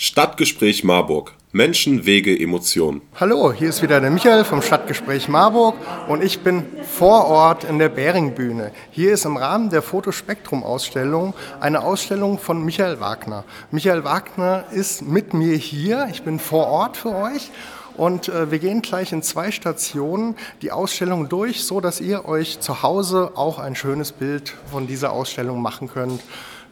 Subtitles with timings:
[0.00, 1.34] Stadtgespräch Marburg.
[1.50, 3.02] Menschen, Wege, Emotionen.
[3.18, 5.74] Hallo, hier ist wieder der Michael vom Stadtgespräch Marburg
[6.06, 8.70] und ich bin vor Ort in der Beringbühne.
[8.92, 13.42] Hier ist im Rahmen der Fotospektrum-Ausstellung eine Ausstellung von Michael Wagner.
[13.72, 16.06] Michael Wagner ist mit mir hier.
[16.12, 17.50] Ich bin vor Ort für euch
[17.96, 22.60] und äh, wir gehen gleich in zwei Stationen die Ausstellung durch, so dass ihr euch
[22.60, 26.20] zu Hause auch ein schönes Bild von dieser Ausstellung machen könnt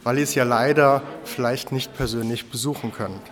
[0.06, 3.22] weil ihr es ja leider vielleicht nicht persönlich besuchen könnt.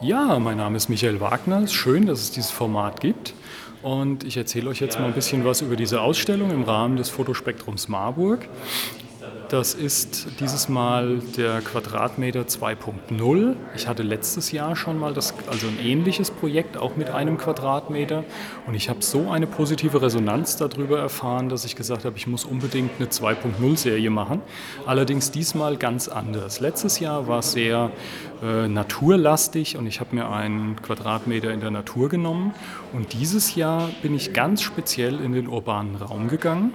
[0.00, 1.58] Ja, mein Name ist Michael Wagner.
[1.58, 3.34] Es ist schön, dass es dieses Format gibt.
[3.82, 7.10] Und ich erzähle euch jetzt mal ein bisschen was über diese Ausstellung im Rahmen des
[7.10, 8.48] Fotospektrums Marburg.
[9.54, 13.54] Das ist dieses Mal der Quadratmeter 2.0.
[13.76, 18.24] Ich hatte letztes Jahr schon mal das, also ein ähnliches Projekt, auch mit einem Quadratmeter.
[18.66, 22.44] Und ich habe so eine positive Resonanz darüber erfahren, dass ich gesagt habe, ich muss
[22.44, 24.42] unbedingt eine 2.0-Serie machen.
[24.86, 26.58] Allerdings diesmal ganz anders.
[26.58, 27.92] Letztes Jahr war es sehr
[28.42, 32.54] äh, naturlastig und ich habe mir einen Quadratmeter in der Natur genommen.
[32.92, 36.72] Und dieses Jahr bin ich ganz speziell in den urbanen Raum gegangen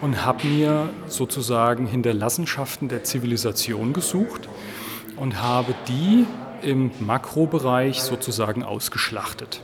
[0.00, 4.48] und habe mir sozusagen Hinterlassenschaften der Zivilisation gesucht
[5.16, 6.26] und habe die
[6.62, 9.62] im Makrobereich sozusagen ausgeschlachtet.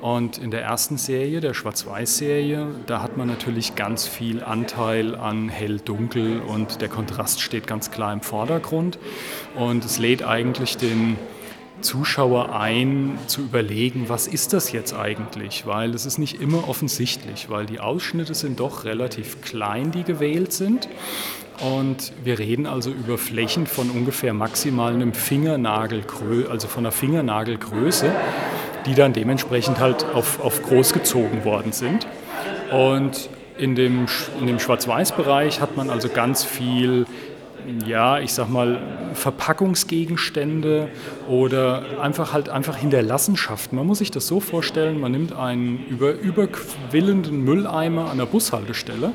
[0.00, 5.48] Und in der ersten Serie, der Schwarz-Weiß-Serie, da hat man natürlich ganz viel Anteil an
[5.48, 8.98] hell-dunkel und der Kontrast steht ganz klar im Vordergrund.
[9.54, 11.16] Und es lädt eigentlich den
[11.80, 15.66] Zuschauer ein, zu überlegen, was ist das jetzt eigentlich?
[15.66, 20.52] Weil es ist nicht immer offensichtlich, weil die Ausschnitte sind doch relativ klein, die gewählt
[20.52, 20.88] sind.
[21.60, 26.04] Und wir reden also über Flächen von ungefähr maximal einem Fingernagel,
[26.50, 28.10] also von einer Fingernagelgröße,
[28.86, 32.06] die dann dementsprechend halt auf, auf groß gezogen worden sind.
[32.72, 34.06] Und in dem,
[34.40, 37.06] in dem Schwarz-Weiß-Bereich hat man also ganz viel
[37.86, 38.80] ja, ich sag mal,
[39.14, 40.88] Verpackungsgegenstände
[41.28, 43.76] oder einfach halt einfach Hinterlassenschaften.
[43.76, 49.12] Man muss sich das so vorstellen, man nimmt einen über, überquillenden Mülleimer an der Bushaltestelle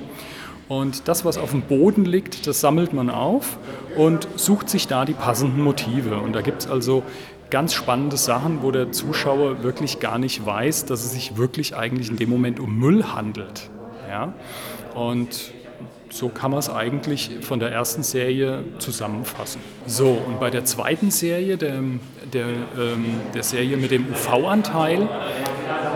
[0.67, 3.57] und das, was auf dem Boden liegt, das sammelt man auf
[3.95, 6.17] und sucht sich da die passenden Motive.
[6.17, 7.03] Und da gibt es also
[7.49, 12.09] ganz spannende Sachen, wo der Zuschauer wirklich gar nicht weiß, dass es sich wirklich eigentlich
[12.09, 13.69] in dem Moment um Müll handelt.
[14.09, 14.33] Ja?
[14.93, 15.53] Und
[16.09, 19.61] so kann man es eigentlich von der ersten Serie zusammenfassen.
[19.85, 21.81] So, und bei der zweiten Serie, der,
[22.33, 25.07] der, ähm, der Serie mit dem UV-Anteil,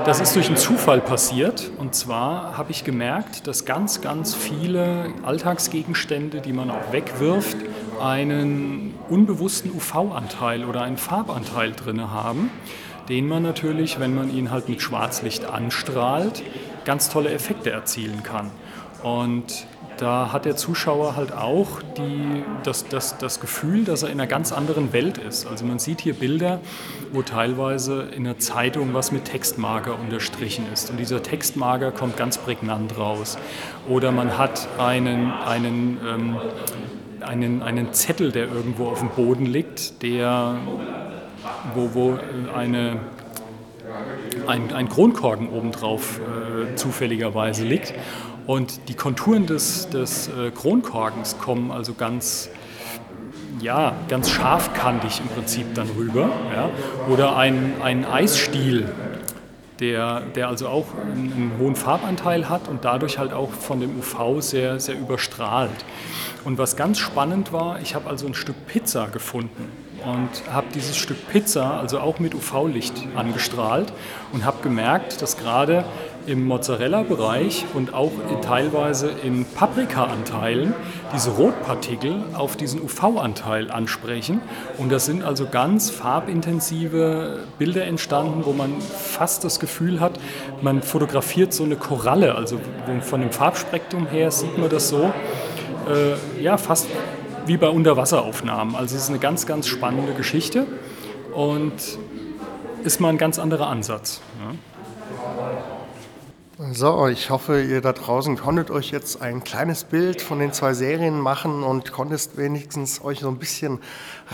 [0.06, 1.72] das ist durch einen Zufall passiert.
[1.78, 7.58] Und zwar habe ich gemerkt, dass ganz, ganz viele Alltagsgegenstände, die man auch wegwirft,
[8.02, 12.50] einen unbewussten UV-Anteil oder einen Farbanteil drin haben,
[13.10, 16.44] den man natürlich, wenn man ihn halt mit Schwarzlicht anstrahlt,
[16.86, 18.50] ganz tolle Effekte erzielen kann.
[19.04, 19.66] Und
[20.02, 24.28] da hat der Zuschauer halt auch die, das, das, das Gefühl, dass er in einer
[24.28, 25.46] ganz anderen Welt ist.
[25.46, 26.60] Also man sieht hier Bilder,
[27.14, 30.90] wo teilweise in der Zeitung was mit Textmarker unterstrichen ist.
[30.90, 33.38] Und dieser Textmarker kommt ganz prägnant raus.
[33.88, 36.38] Oder man hat einen, einen, ähm,
[37.20, 40.56] einen, einen Zettel, der irgendwo auf dem Boden liegt, der,
[41.76, 42.20] wo, wo
[42.56, 42.98] eine,
[44.48, 47.94] ein, ein Kronkorken obendrauf äh, zufälligerweise liegt.
[48.52, 52.50] Und die Konturen des, des äh, Kronkorkens kommen also ganz,
[53.62, 56.30] ja, ganz scharfkantig im Prinzip dann rüber.
[56.54, 56.70] Ja?
[57.08, 58.90] Oder ein, ein Eisstiel,
[59.80, 63.98] der, der also auch einen, einen, hohen Farbanteil hat und dadurch halt auch von dem
[63.98, 65.86] UV sehr, sehr überstrahlt.
[66.44, 69.72] Und was ganz spannend war, ich habe also ein Stück Pizza gefunden
[70.04, 73.94] und habe dieses Stück Pizza also auch mit UV-Licht angestrahlt
[74.34, 75.86] und habe gemerkt, dass gerade
[76.28, 78.12] im Mozzarella-Bereich und auch
[78.42, 80.74] teilweise in Paprika-Anteilen
[81.14, 84.42] diese Rotpartikel auf diesen UV-Anteil ansprechen.
[84.78, 90.20] Und das sind also ganz farbintensive Bilder entstanden, wo man fast das Gefühl hat,
[90.62, 92.36] man fotografiert so eine Koralle.
[92.36, 92.60] Also
[93.02, 95.12] von dem Farbspektrum her sieht man das so,
[95.90, 96.88] äh, ja, fast
[97.46, 98.76] wie bei Unterwasseraufnahmen.
[98.76, 100.68] Also es ist eine ganz, ganz spannende Geschichte
[101.34, 101.74] und
[102.84, 104.22] ist mal ein ganz anderer Ansatz.
[104.40, 104.56] Ja.
[106.70, 110.76] So, ich hoffe, ihr da draußen konntet euch jetzt ein kleines Bild von den zwei
[110.76, 113.80] Serien machen und konntet wenigstens euch so ein bisschen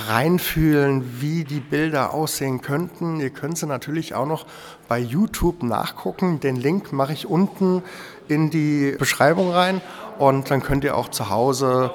[0.10, 3.22] reinfühlen, wie die Bilder aussehen könnten.
[3.22, 4.46] Ihr könnt sie natürlich auch noch
[4.90, 6.42] bei YouTube nachgucken.
[6.42, 7.82] Den Link mache ich unten
[8.28, 9.80] in die Beschreibung rein
[10.20, 11.92] und dann könnt ihr auch zu Hause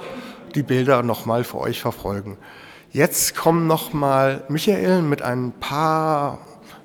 [0.54, 2.38] die Bilder nochmal für euch verfolgen.
[2.90, 6.38] Jetzt kommen nochmal Michael mit ein paar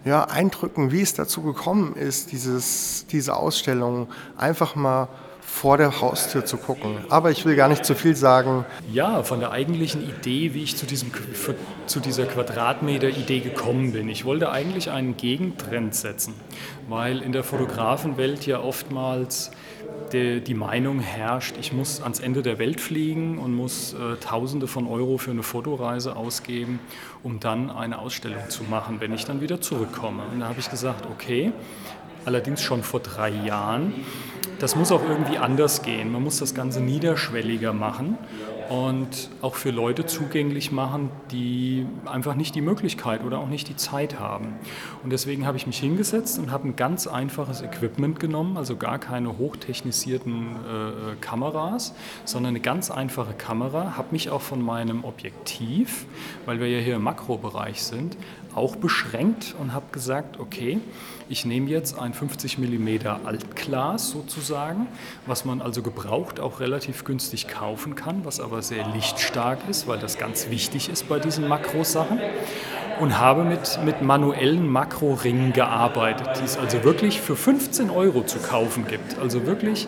[0.07, 4.07] ja, Eindrücken, wie es dazu gekommen ist, dieses, diese Ausstellung
[4.37, 5.09] einfach mal
[5.47, 6.97] vor der Haustür zu gucken.
[7.09, 8.65] Aber ich will gar nicht zu viel sagen.
[8.91, 11.11] Ja, von der eigentlichen Idee, wie ich zu, diesem,
[11.87, 14.09] zu dieser Quadratmeter-Idee gekommen bin.
[14.09, 16.33] Ich wollte eigentlich einen Gegentrend setzen,
[16.89, 19.51] weil in der Fotografenwelt ja oftmals
[20.11, 24.67] die, die, Meinung herrscht, ich muss ans Ende der Welt fliegen und muss äh, Tausende
[24.67, 26.79] von Euro für eine Fotoreise ausgeben,
[27.23, 30.23] um dann eine Ausstellung zu machen, wenn ich dann wieder zurückkomme.
[30.31, 31.51] Und da habe ich gesagt, okay,
[32.25, 33.93] allerdings schon vor drei Jahren,
[34.59, 36.11] das muss auch irgendwie anders gehen.
[36.11, 38.17] Man muss das Ganze niederschwelliger machen
[38.69, 43.75] und auch für Leute zugänglich machen, die einfach nicht die Möglichkeit oder auch nicht die
[43.75, 44.55] Zeit haben.
[45.03, 48.99] Und deswegen habe ich mich hingesetzt und habe ein ganz einfaches Equipment genommen, also gar
[48.99, 51.93] keine hochtechnisierten äh, Kameras,
[52.25, 56.05] sondern eine ganz einfache Kamera, habe mich auch von meinem Objektiv,
[56.45, 58.17] weil wir ja hier im Makrobereich sind,
[58.53, 60.79] auch beschränkt und habe gesagt, okay,
[61.29, 64.46] ich nehme jetzt ein 50 mm Altglas sozusagen,
[65.25, 69.99] was man also gebraucht auch relativ günstig kaufen kann, was aber sehr lichtstark ist, weil
[69.99, 72.19] das ganz wichtig ist bei diesen Makrosachen
[72.99, 78.39] und habe mit, mit manuellen Makroringen gearbeitet, die es also wirklich für 15 Euro zu
[78.39, 79.19] kaufen gibt.
[79.19, 79.87] Also wirklich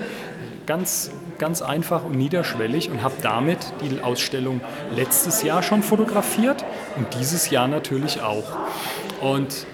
[0.65, 4.61] ganz, ganz einfach und niederschwellig und habe damit die Ausstellung
[4.95, 6.63] letztes Jahr schon fotografiert
[6.95, 8.45] und dieses Jahr natürlich auch.
[9.21, 9.65] Und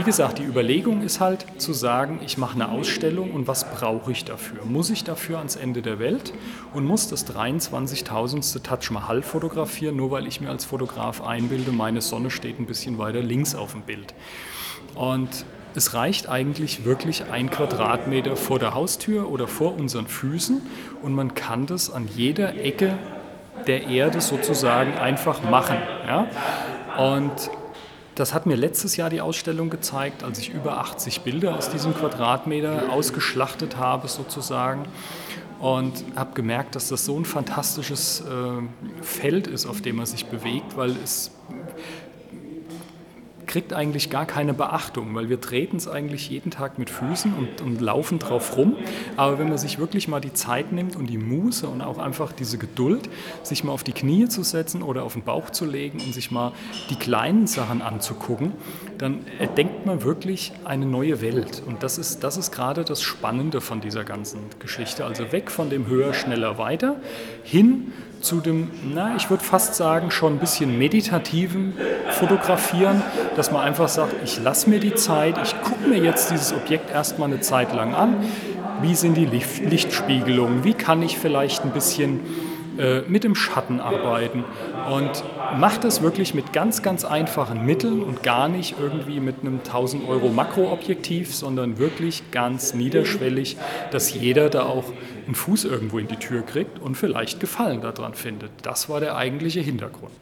[0.00, 4.10] wie gesagt, die Überlegung ist halt zu sagen, ich mache eine Ausstellung und was brauche
[4.10, 4.64] ich dafür?
[4.64, 6.32] Muss ich dafür ans Ende der Welt
[6.72, 8.62] und muss das 23.000.
[8.62, 12.96] Taj Mahal fotografieren, nur weil ich mir als Fotograf einbilde, meine Sonne steht ein bisschen
[12.96, 14.14] weiter links auf dem Bild.
[14.94, 15.44] Und
[15.74, 20.62] es reicht eigentlich wirklich ein Quadratmeter vor der Haustür oder vor unseren Füßen
[21.02, 22.96] und man kann das an jeder Ecke
[23.66, 25.76] der Erde sozusagen einfach machen.
[26.06, 26.26] Ja?
[26.96, 27.50] Und
[28.14, 31.94] das hat mir letztes Jahr die Ausstellung gezeigt, als ich über 80 Bilder aus diesem
[31.94, 34.84] Quadratmeter ausgeschlachtet habe sozusagen.
[35.58, 40.24] Und habe gemerkt, dass das so ein fantastisches äh, Feld ist, auf dem man sich
[40.24, 41.32] bewegt, weil es
[43.50, 47.60] kriegt eigentlich gar keine Beachtung, weil wir treten es eigentlich jeden Tag mit Füßen und,
[47.60, 48.76] und, laufen drauf rum.
[49.16, 52.30] Aber wenn man sich wirklich mal die Zeit nimmt und die Muße und auch einfach
[52.30, 53.10] diese Geduld,
[53.42, 56.30] sich mal auf die Knie zu setzen oder auf den Bauch zu legen und sich
[56.30, 56.52] mal
[56.90, 58.52] die kleinen Sachen anzugucken,
[58.98, 61.60] dann entdeckt man wirklich eine neue Welt.
[61.66, 65.04] Und das ist, das ist gerade das Spannende von dieser ganzen Geschichte.
[65.04, 67.00] Also weg von dem höher, schneller, weiter
[67.42, 71.74] hin zu dem, na, ich würde fast sagen, schon ein bisschen meditativen
[72.10, 73.02] Fotografieren,
[73.36, 76.90] dass man einfach sagt, ich lasse mir die Zeit, ich gucke mir jetzt dieses Objekt
[76.90, 78.16] erstmal eine Zeit lang an.
[78.82, 80.64] Wie sind die Lichtspiegelungen?
[80.64, 82.20] Wie kann ich vielleicht ein bisschen
[82.80, 84.44] äh, mit dem Schatten arbeiten
[84.90, 85.22] und
[85.58, 90.08] macht das wirklich mit ganz, ganz einfachen Mitteln und gar nicht irgendwie mit einem 1000
[90.08, 93.58] Euro Makroobjektiv, sondern wirklich ganz niederschwellig,
[93.90, 94.84] dass jeder da auch
[95.26, 98.50] einen Fuß irgendwo in die Tür kriegt und vielleicht Gefallen daran findet.
[98.62, 100.12] Das war der eigentliche Hintergrund.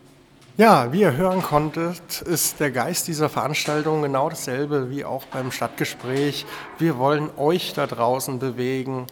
[0.56, 5.52] Ja, wie ihr hören konntet, ist der Geist dieser Veranstaltung genau dasselbe wie auch beim
[5.52, 6.46] Stadtgespräch.
[6.81, 9.06] Wir wollen euch da draußen bewegen,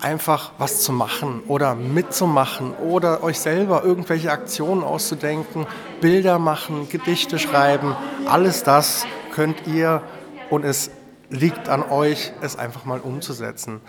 [0.00, 5.66] einfach was zu machen oder mitzumachen oder euch selber irgendwelche Aktionen auszudenken,
[6.00, 7.94] Bilder machen, Gedichte schreiben.
[8.26, 10.02] Alles das könnt ihr
[10.50, 10.90] und es
[11.30, 13.80] liegt an euch, es einfach mal umzusetzen.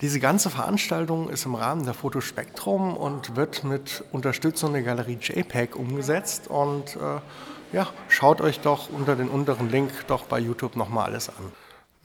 [0.00, 5.76] Diese ganze Veranstaltung ist im Rahmen der Fotospektrum und wird mit Unterstützung der Galerie JPEG
[5.76, 6.48] umgesetzt.
[6.48, 11.28] Und äh, ja, schaut euch doch unter den unteren Link doch bei YouTube nochmal alles
[11.28, 11.52] an.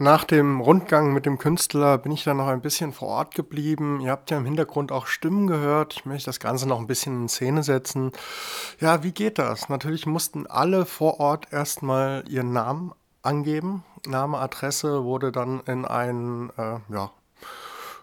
[0.01, 4.00] Nach dem Rundgang mit dem Künstler bin ich dann noch ein bisschen vor Ort geblieben.
[4.01, 5.93] Ihr habt ja im Hintergrund auch Stimmen gehört.
[5.93, 8.12] Ich möchte das Ganze noch ein bisschen in Szene setzen.
[8.79, 9.70] Ja, wie geht das?
[9.70, 13.84] Natürlich mussten alle vor Ort erstmal ihren Namen angeben.
[14.08, 17.12] Name, Adresse wurde dann in einen äh, ja,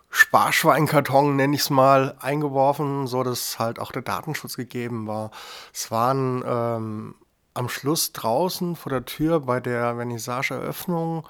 [0.08, 5.32] Sparschweinkarton, nenne ich es mal, eingeworfen, so dass halt auch der Datenschutz gegeben war.
[5.74, 7.16] Es waren ähm,
[7.54, 11.26] am Schluss draußen vor der Tür bei der Vernissage-Eröffnung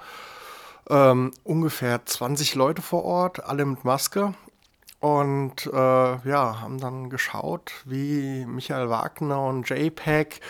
[0.89, 4.33] ähm, ungefähr 20 Leute vor Ort, alle mit Maske.
[4.99, 10.41] Und äh, ja, haben dann geschaut, wie Michael Wagner und JPEG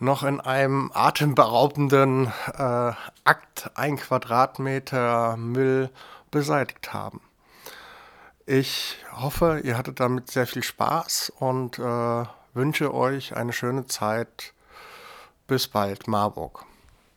[0.00, 2.92] noch in einem atemberaubenden äh,
[3.24, 5.90] Akt ein Quadratmeter Müll
[6.32, 7.20] beseitigt haben.
[8.46, 14.52] Ich hoffe, ihr hattet damit sehr viel Spaß und äh, wünsche euch eine schöne Zeit.
[15.46, 16.66] Bis bald, Marburg.